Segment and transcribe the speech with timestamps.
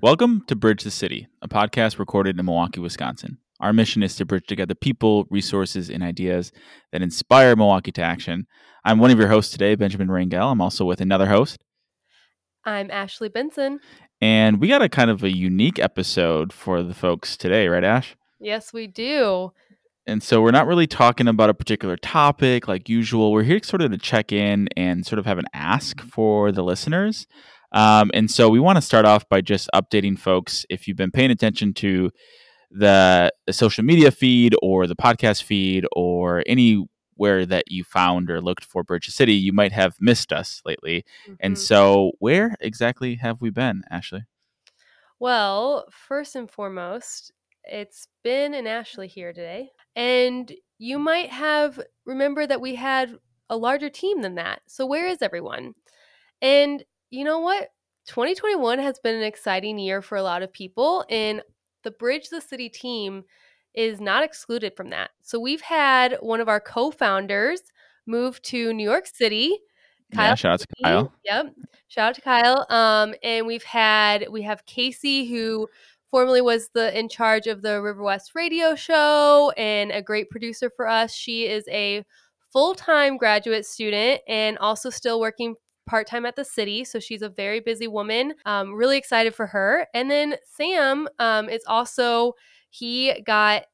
[0.00, 3.38] Welcome to Bridge the City, a podcast recorded in Milwaukee, Wisconsin.
[3.58, 6.52] Our mission is to bridge together people, resources, and ideas
[6.92, 8.46] that inspire Milwaukee to action.
[8.84, 10.52] I'm one of your hosts today, Benjamin Rangel.
[10.52, 11.64] I'm also with another host.
[12.64, 13.80] I'm Ashley Benson.
[14.20, 18.14] And we got a kind of a unique episode for the folks today, right, Ash?
[18.38, 19.50] Yes, we do.
[20.06, 23.32] And so we're not really talking about a particular topic like usual.
[23.32, 26.62] We're here sort of to check in and sort of have an ask for the
[26.62, 27.26] listeners.
[27.72, 30.64] Um, and so we want to start off by just updating folks.
[30.70, 32.10] If you've been paying attention to
[32.70, 38.40] the, the social media feed or the podcast feed or anywhere that you found or
[38.40, 41.04] looked for Bridge City, you might have missed us lately.
[41.24, 41.34] Mm-hmm.
[41.40, 44.24] And so, where exactly have we been, Ashley?
[45.18, 47.32] Well, first and foremost,
[47.64, 49.70] it's Ben and Ashley here today.
[49.96, 53.18] And you might have remembered that we had
[53.50, 54.60] a larger team than that.
[54.66, 55.74] So, where is everyone?
[56.40, 57.68] And you know what?
[58.06, 61.42] 2021 has been an exciting year for a lot of people, and
[61.84, 63.24] the Bridge the City team
[63.74, 65.10] is not excluded from that.
[65.22, 67.60] So we've had one of our co-founders
[68.06, 69.58] move to New York City.
[70.12, 71.12] Kyle yeah, shout out to Kyle.
[71.24, 71.54] Yep.
[71.88, 72.66] Shout out to Kyle.
[72.70, 75.68] Um, and we've had we have Casey who
[76.10, 80.88] formerly was the in charge of the Riverwest radio show and a great producer for
[80.88, 81.12] us.
[81.12, 82.04] She is a
[82.52, 85.54] full-time graduate student and also still working
[85.88, 86.84] part time at the city.
[86.84, 88.34] So she's a very busy woman.
[88.44, 89.86] Um, really excited for her.
[89.94, 92.34] And then Sam um, is also,
[92.70, 93.64] he got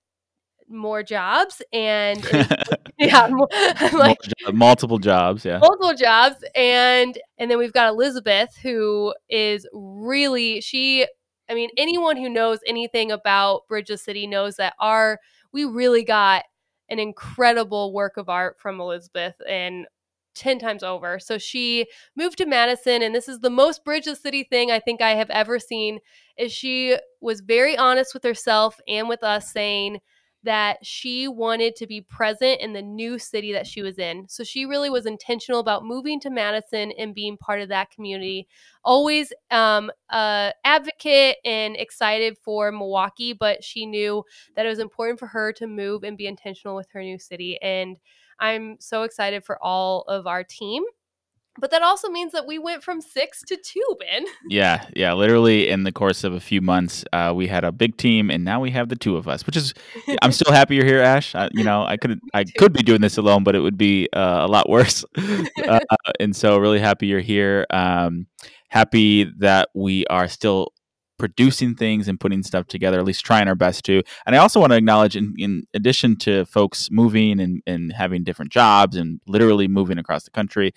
[0.69, 2.27] more jobs and
[2.99, 3.29] yeah
[3.93, 4.17] like
[4.53, 11.07] multiple jobs yeah multiple jobs and and then we've got elizabeth who is really she
[11.51, 15.19] i mean anyone who knows anything about bridge the city knows that our
[15.53, 16.45] we really got
[16.89, 19.87] an incredible work of art from elizabeth and
[20.35, 21.19] 10 times over.
[21.19, 21.87] So she
[22.17, 25.11] moved to Madison and this is the most bridge the city thing I think I
[25.11, 26.01] have ever seen
[26.37, 30.01] is she was very honest with herself and with us saying
[30.45, 34.29] that she wanted to be present in the new city that she was in.
[34.29, 38.47] So she really was intentional about moving to Madison and being part of that community.
[38.85, 44.23] Always um, a advocate and excited for Milwaukee, but she knew
[44.55, 47.59] that it was important for her to move and be intentional with her new city.
[47.63, 47.97] And
[48.41, 50.85] I'm so excited for all of our team.
[51.61, 54.25] But that also means that we went from six to two, Ben.
[54.49, 55.13] Yeah, yeah.
[55.13, 58.45] Literally, in the course of a few months, uh, we had a big team, and
[58.45, 59.47] now we have the two of us.
[59.47, 59.73] Which is,
[60.21, 61.35] I'm still happy you're here, Ash.
[61.35, 64.09] I, you know, I could, I could be doing this alone, but it would be
[64.13, 65.05] uh, a lot worse.
[65.69, 65.79] uh,
[66.19, 67.67] and so, really happy you're here.
[67.71, 68.27] Um,
[68.69, 70.73] happy that we are still
[71.19, 74.03] producing things and putting stuff together, at least trying our best to.
[74.27, 78.25] And I also want to acknowledge, in, in addition to folks moving and, and having
[78.25, 80.73] different jobs and literally moving across the country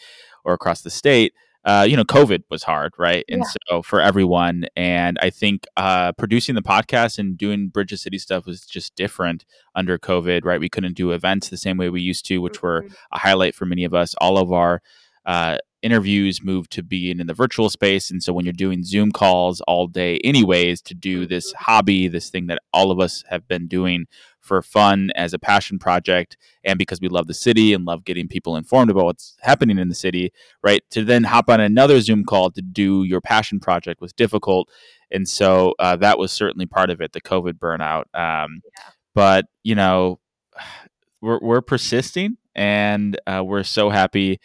[0.46, 1.34] or across the state,
[1.66, 3.26] uh, you know, COVID was hard, right?
[3.28, 3.52] And yeah.
[3.68, 8.18] so for everyone, and I think uh, producing the podcast and doing Bridge the City
[8.18, 9.44] stuff was just different
[9.76, 10.62] under COVID, right?
[10.62, 12.68] We couldn't do events the same way we used to, which mm-hmm.
[12.68, 14.16] were a highlight for many of us.
[14.22, 14.82] All of our
[15.26, 18.10] uh, interviews moved to being in the virtual space.
[18.10, 22.30] And so when you're doing Zoom calls all day, anyways, to do this hobby, this
[22.30, 24.08] thing that all of us have been doing
[24.40, 28.28] for fun as a passion project, and because we love the city and love getting
[28.28, 30.32] people informed about what's happening in the city,
[30.64, 30.84] right?
[30.92, 34.70] To then hop on another Zoom call to do your passion project was difficult.
[35.12, 38.04] And so uh, that was certainly part of it, the COVID burnout.
[38.14, 38.92] Um, yeah.
[39.14, 40.20] But, you know,
[41.22, 44.40] we're, we're persisting and uh, we're so happy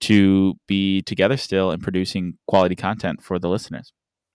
[0.00, 3.92] to be together still and producing quality content for the listeners.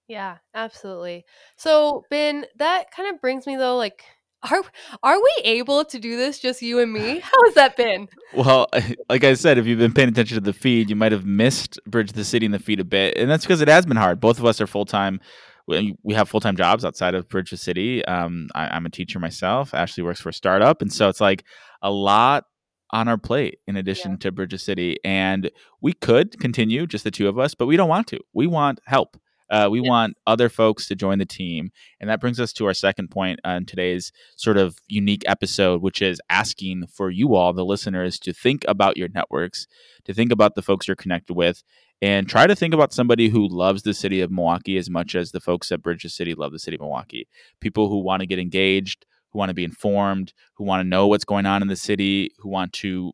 [0.08, 1.26] Yeah, absolutely.
[1.58, 4.04] So, Ben, that kind of brings me though, like,
[4.52, 4.62] are
[5.02, 7.20] are we able to do this just you and me?
[7.24, 8.08] How has that been?
[8.34, 8.68] Well,
[9.10, 11.80] like I said, if you've been paying attention to the feed, you might have missed
[11.88, 14.20] Bridge the City in the feed a bit, and that's because it has been hard.
[14.20, 15.20] Both of us are full time.
[15.68, 18.06] We have full time jobs outside of Bridge the City.
[18.06, 19.74] Um, I, am a teacher myself.
[19.74, 21.44] Ashley works for a startup, and so it's like
[21.82, 22.46] a lot
[22.92, 24.18] on our plate in addition yeah.
[24.18, 24.98] to Bridge City.
[25.04, 25.52] And
[25.82, 28.20] we could continue just the two of us, but we don't want to.
[28.34, 29.18] We want help.
[29.50, 31.70] Uh, we want other folks to join the team.
[32.00, 36.02] And that brings us to our second point on today's sort of unique episode, which
[36.02, 39.68] is asking for you all, the listeners, to think about your networks,
[40.06, 41.64] to think about the folks you're connected with,
[42.02, 45.32] and try to think about somebody who loves the city of Milwaukee as much as
[45.32, 47.28] the folks at Bridge City love the city of Milwaukee.
[47.62, 49.06] People who want to get engaged,
[49.36, 52.32] who want to be informed, who want to know what's going on in the city,
[52.38, 53.12] who want to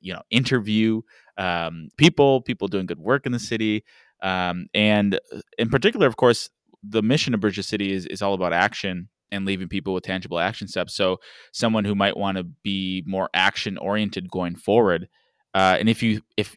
[0.00, 1.02] you know interview
[1.36, 3.84] um, people, people doing good work in the city,
[4.22, 6.48] um, and uh, in particular, of course,
[6.82, 10.38] the mission of Bridge City is is all about action and leaving people with tangible
[10.38, 10.94] action steps.
[10.94, 11.18] So,
[11.52, 15.06] someone who might want to be more action oriented going forward,
[15.52, 16.56] uh, and if you if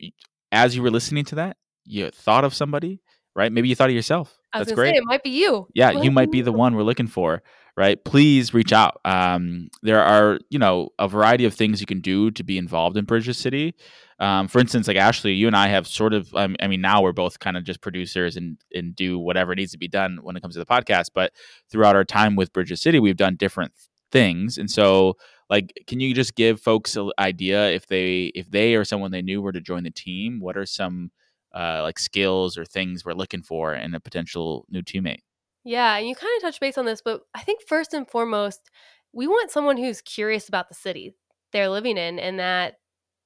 [0.53, 3.01] as you were listening to that, you thought of somebody,
[3.35, 3.51] right?
[3.51, 4.95] Maybe you thought of yourself That's gonna say great.
[4.95, 5.67] it might be you.
[5.75, 7.43] Yeah, you might be the one we're looking for,
[7.77, 8.03] right?
[8.03, 8.99] Please reach out.
[9.05, 12.97] Um, there are, you know, a variety of things you can do to be involved
[12.97, 13.75] in Bridge the City.
[14.19, 17.01] Um, for instance, like Ashley, you and I have sort of, um, I mean, now
[17.01, 20.37] we're both kind of just producers and and do whatever needs to be done when
[20.37, 21.07] it comes to the podcast.
[21.13, 21.33] But
[21.69, 23.73] throughout our time with Bridge the City, we've done different
[24.11, 25.17] things, and so
[25.49, 29.21] like, can you just give folks an idea if they if they or someone they
[29.21, 30.39] knew were to join the team?
[30.39, 31.11] What are some
[31.53, 35.24] uh, like skills or things we're looking for in a potential new teammate?
[35.65, 38.69] Yeah, and you kind of touched base on this, but I think first and foremost,
[39.13, 41.15] we want someone who's curious about the city
[41.51, 42.75] they're living in and that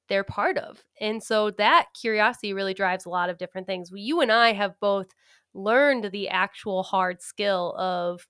[0.09, 0.83] they're part of.
[1.01, 3.91] And so that curiosity really drives a lot of different things.
[3.93, 5.07] You and I have both
[5.53, 8.27] learned the actual hard skill of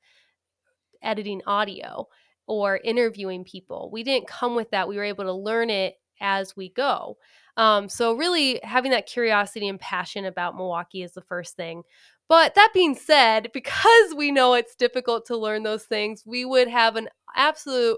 [1.01, 2.07] editing audio
[2.47, 3.89] or interviewing people.
[3.91, 4.88] We didn't come with that.
[4.88, 7.17] We were able to learn it as we go.
[7.57, 11.83] Um, so, really, having that curiosity and passion about Milwaukee is the first thing.
[12.29, 16.67] But that being said, because we know it's difficult to learn those things, we would
[16.67, 17.97] have an absolute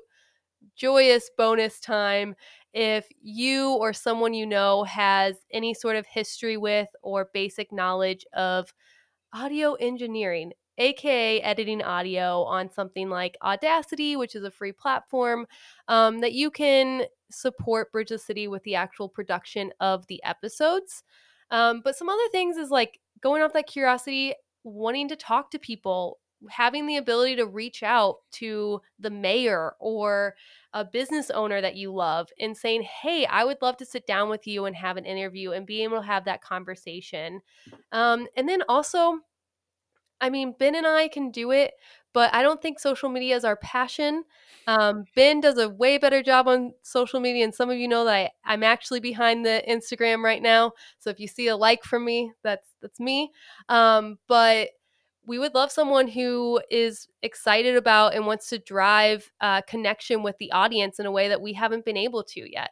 [0.75, 2.36] joyous bonus time
[2.74, 8.25] if you or someone you know has any sort of history with or basic knowledge
[8.33, 8.74] of
[9.33, 15.45] audio engineering, aka editing audio on something like Audacity, which is a free platform
[15.89, 21.04] um, that you can support Bridge the City with the actual production of the episodes.
[21.50, 24.34] Um, but some other things is like going off that curiosity,
[24.64, 26.20] wanting to talk to people,
[26.50, 30.36] having the ability to reach out to the mayor or
[30.74, 34.30] a business owner that you love and saying, Hey, I would love to sit down
[34.30, 37.42] with you and have an interview and be able to have that conversation.
[37.92, 39.20] Um, and then also,
[40.22, 41.74] I mean, Ben and I can do it,
[42.14, 44.24] but I don't think social media is our passion.
[44.68, 48.06] Um, ben does a way better job on social media, and some of you know
[48.06, 50.74] that I, I'm actually behind the Instagram right now.
[51.00, 53.32] So if you see a like from me, that's that's me.
[53.70, 54.70] Um, but
[55.26, 60.38] we would love someone who is excited about and wants to drive uh, connection with
[60.40, 62.72] the audience in a way that we haven't been able to yet.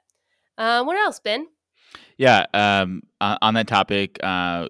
[0.57, 1.47] Uh, what else, Ben?
[2.17, 4.67] Yeah, um, on that topic, uh,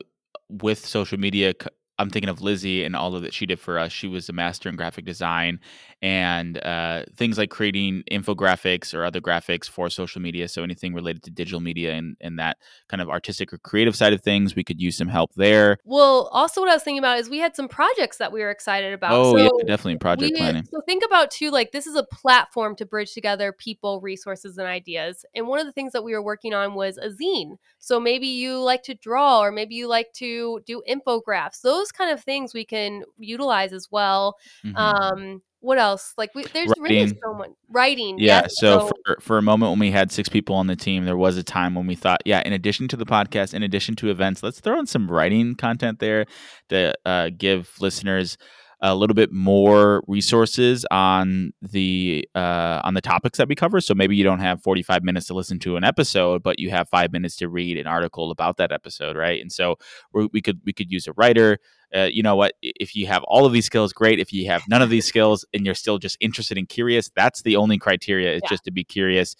[0.50, 1.54] with social media,
[2.00, 3.92] I'm thinking of Lizzie and all of that she did for us.
[3.92, 5.60] She was a master in graphic design
[6.02, 10.48] and uh, things like creating infographics or other graphics for social media.
[10.48, 12.58] So anything related to digital media and, and that
[12.88, 15.78] kind of artistic or creative side of things, we could use some help there.
[15.84, 18.50] Well, also what I was thinking about is we had some projects that we were
[18.50, 19.12] excited about.
[19.12, 20.64] Oh so yeah, definitely project we, planning.
[20.72, 24.68] So think about too, like this is a platform to bridge together people, resources, and
[24.68, 25.26] ideas.
[25.36, 27.58] And one of the things that we were working on was a zine.
[27.80, 31.62] So maybe you like to draw, or maybe you like to do infographics.
[31.62, 34.36] Those kind of things we can utilize as well.
[34.66, 34.78] Mhm.
[34.78, 36.14] Um, what else?
[36.18, 37.20] Like we, there's really Writing.
[37.22, 38.18] so much writing.
[38.18, 38.42] Yeah.
[38.44, 38.54] yes.
[38.60, 41.36] So, for, for a moment when we had six people on the team, there was
[41.36, 44.42] a time when we thought, yeah, in addition to the podcast, in addition to events,
[44.42, 46.26] let's throw in some writing content there
[46.70, 48.38] to uh, give listeners
[48.82, 53.82] a little bit more resources on the uh, on the topics that we cover.
[53.82, 56.88] So maybe you don't have 45 minutes to listen to an episode, but you have
[56.88, 59.42] five minutes to read an article about that episode, right?
[59.42, 59.76] And so
[60.14, 61.58] we we could we could use a writer.
[61.94, 62.54] Uh, you know what?
[62.62, 64.20] If you have all of these skills, great.
[64.20, 67.42] If you have none of these skills and you're still just interested and curious, that's
[67.42, 68.32] the only criteria.
[68.34, 68.50] It's Yeah.
[68.50, 69.36] just to be curious.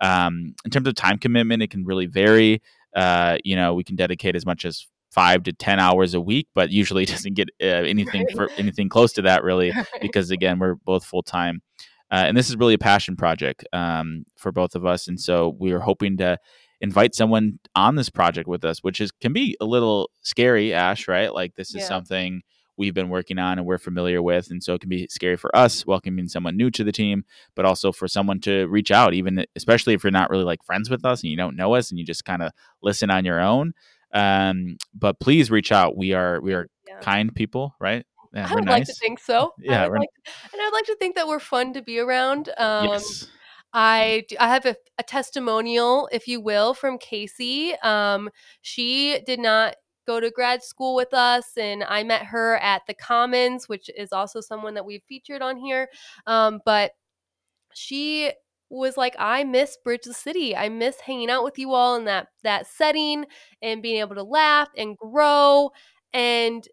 [0.00, 2.60] Um, in terms of time commitment, it can really vary.
[2.94, 6.48] Uh, you know, we can dedicate as much as five to ten hours a week,
[6.54, 10.74] but usually doesn't get uh, anything for anything close to that really, because again, we're
[10.74, 11.60] both full time.
[12.10, 15.56] Uh, and this is really a passion project um, for both of us, and so
[15.58, 16.36] we are hoping to
[16.80, 21.08] invite someone on this project with us, which is can be a little scary, Ash.
[21.08, 21.32] Right?
[21.32, 21.88] Like this is Yeah.
[21.88, 22.42] something
[22.78, 25.54] we've been working on and we're familiar with, and so it can be scary for
[25.56, 29.44] us welcoming someone new to the team, but also for someone to reach out, even
[29.56, 31.98] especially if you're not really like friends with us and you don't know us and
[31.98, 32.50] you just kind of
[32.82, 33.72] listen on your own.
[34.12, 35.96] Um, but please reach out.
[35.96, 37.00] We are we are Yeah.
[37.00, 38.04] kind people, right?
[38.34, 38.72] Yeah, I would nice.
[38.80, 39.52] like to think so.
[39.58, 40.06] Yeah, would we're-
[40.52, 42.50] and I'd like to think that we're fun to be around.
[42.56, 43.26] Um, yes.
[43.74, 47.74] I do, I have a, a testimonial, if you will, from Casey.
[47.82, 49.76] Um, she did not
[50.06, 54.12] go to grad school with us, and I met her at the Commons, which is
[54.12, 55.88] also someone that we've featured on here.
[56.26, 56.92] Um, but
[57.74, 58.32] she
[58.78, 60.56] was like, I miss Bridge the City.
[60.56, 63.26] I miss hanging out with you all in that that setting
[63.60, 65.70] and being able to laugh and grow.
[66.12, 66.66] And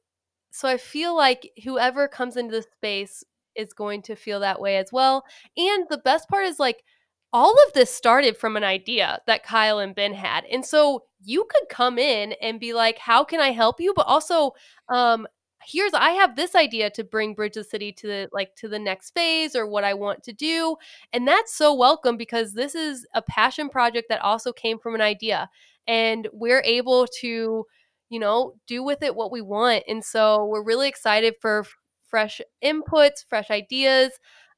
[0.52, 3.24] so I feel like whoever comes into this space
[3.56, 5.24] is going to feel that way as well.
[5.58, 6.84] And the best part is like
[7.32, 10.46] all of this started from an idea that Kyle and Ben had.
[10.46, 13.94] And so you could come in and be like, how can I help you?
[13.96, 14.54] But also,
[14.88, 15.28] um,
[15.66, 18.80] here's I have this idea to bring Bridge the City to the like to the
[18.80, 20.76] next phase or what I want to do.
[21.14, 25.02] And that's so welcome because this is a passion project that also came from an
[25.02, 25.50] idea.
[25.88, 27.66] And we're able to
[28.10, 29.84] you know, do with it what we want.
[29.88, 31.66] And so we're really excited for
[32.08, 34.12] fresh inputs, fresh ideas.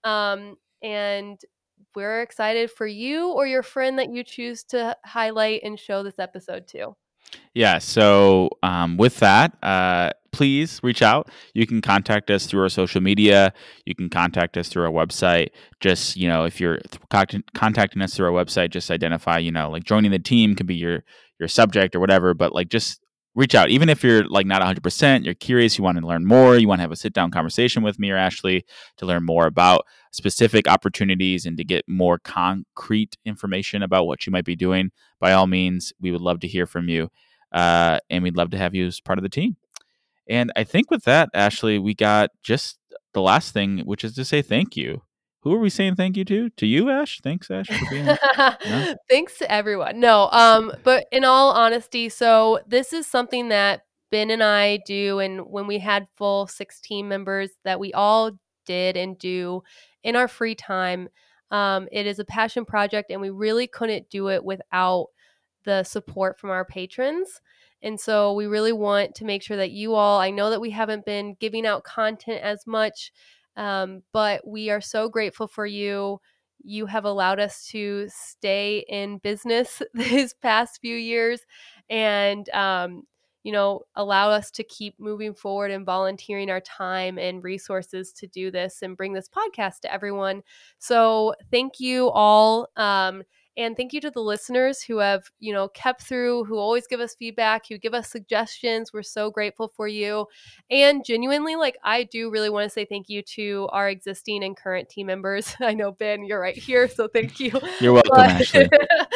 [0.04, 1.40] Um, and
[1.94, 6.18] we're excited for you or your friend that you choose to highlight and show this
[6.18, 6.96] episode to.
[7.54, 7.80] Yeah.
[7.80, 11.30] So um, with that, uh, please reach out.
[11.54, 13.54] You can contact us through our social media.
[13.86, 15.50] You can contact us through our website.
[15.80, 19.38] Just you know, if you're contacting us through our website, just identify.
[19.38, 21.04] You know, like joining the team can be your
[21.40, 22.34] your subject or whatever.
[22.34, 23.02] But like, just
[23.36, 23.70] reach out.
[23.70, 26.68] Even if you're like not 100, percent you're curious, you want to learn more, you
[26.68, 28.66] want to have a sit down conversation with me or Ashley
[28.98, 34.32] to learn more about specific opportunities and to get more concrete information about what you
[34.32, 34.92] might be doing.
[35.20, 37.10] By all means, we would love to hear from you.
[37.52, 39.58] Uh, and we'd love to have you as part of the team.
[40.30, 42.78] And I think with that, Ashley, we got just
[43.14, 45.02] the last thing, which is to say thank you.
[45.44, 46.50] Who are we saying thank you to?
[46.52, 47.20] To you, Ash.
[47.24, 48.06] Thanks, Ash, for being.
[48.06, 48.96] no?
[49.10, 50.00] Thanks to everyone.
[50.00, 55.18] No, um, but in all honesty, so this is something that Ben and I do,
[55.18, 58.32] and when we had full six team members, that we all
[58.68, 59.64] did and do
[60.04, 61.10] in our free time.
[61.50, 65.08] Um, it is a passion project, and we really couldn't do it without
[65.64, 67.42] the support from our patrons.
[67.84, 70.70] And so we really want to make sure that you all, I know that we
[70.70, 73.12] haven't been giving out content as much,
[73.58, 76.20] um, but we are so grateful for you.
[76.64, 81.42] You have allowed us to stay in business these past few years
[81.90, 83.04] and, um,
[83.44, 88.28] you know, allow us to keep moving forward and volunteering our time and resources to
[88.28, 90.44] do this and bring this podcast to everyone.
[90.78, 92.68] So, thank you all.
[92.76, 93.24] Um,
[93.58, 97.02] and thank you to the listeners who have, you know, kept through, who always give
[97.02, 98.94] us feedback, who give us suggestions.
[98.94, 100.28] We're so grateful for you.
[100.70, 104.56] And genuinely, like, I do really want to say thank you to our existing and
[104.56, 105.54] current team members.
[105.62, 106.88] I know, Ben, you're right here.
[106.88, 107.52] So thank you.
[107.82, 108.70] You're welcome, but, Ashley.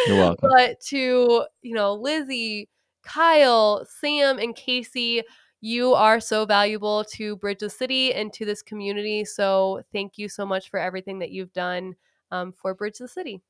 [0.07, 0.49] You're welcome.
[0.51, 2.67] But to, you know, Lizzie,
[3.03, 5.23] Kyle, Sam, and Casey,
[5.61, 9.23] you are so valuable to Bridge the City and to this community.
[9.23, 11.95] So thank you so much for everything that you've done
[12.31, 13.41] um, for Bridge the City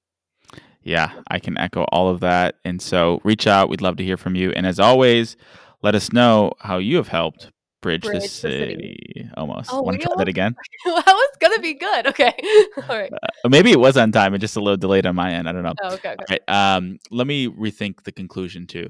[0.86, 2.56] yeah, I can echo all of that.
[2.64, 3.70] And so reach out.
[3.70, 4.52] We'd love to hear from you.
[4.52, 5.36] And as always,
[5.82, 7.52] let us know how you have helped
[7.82, 8.76] bridge, bridge the, city.
[8.76, 9.30] the, city.
[9.36, 9.72] Almost.
[9.74, 10.56] Oh, Want to try that again?
[10.86, 12.08] that was going to be good.
[12.08, 12.34] Okay.
[12.88, 13.12] all right.
[13.12, 15.50] Uh, maybe it was on time and just a little delayed on my end.
[15.50, 15.74] I don't know.
[15.84, 16.16] Oh, okay.
[16.22, 16.38] okay.
[16.48, 16.76] All right.
[16.78, 18.88] Um, let me rethink the conclusion too.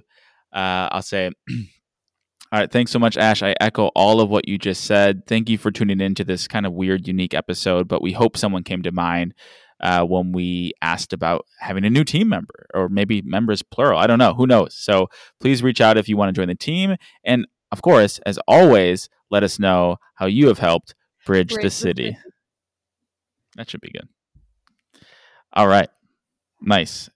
[0.52, 2.70] Uh, I'll say, all right.
[2.70, 3.42] Thanks so much, Ash.
[3.42, 5.25] I echo all of what you just said.
[5.28, 8.36] Thank you for tuning in to this kind of weird, unique episode, but we hope
[8.36, 9.34] someone came to mind
[9.82, 14.00] uh, when we asked about having a new team member or maybe members plural.
[14.00, 14.34] I don't know.
[14.34, 14.75] Who knows?
[14.75, 15.08] So
[15.39, 16.96] please reach out if you want to join the team.
[17.24, 21.70] And of course, as always, let us know how you have helped bridge, bridge the,
[21.70, 22.03] city.
[22.03, 22.20] the city.
[23.58, 24.08] That should be good.
[25.53, 25.89] All right.
[26.62, 27.10] Nice.